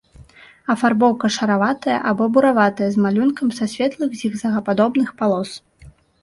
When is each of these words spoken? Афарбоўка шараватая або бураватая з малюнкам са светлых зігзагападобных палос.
Афарбоўка 0.73 1.29
шараватая 1.35 1.97
або 2.11 2.23
бураватая 2.37 2.87
з 2.95 3.03
малюнкам 3.05 3.53
са 3.59 3.69
светлых 3.75 4.17
зігзагападобных 4.23 5.15
палос. 5.21 5.49